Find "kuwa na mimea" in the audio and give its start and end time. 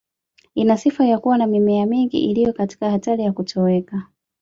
1.19-1.85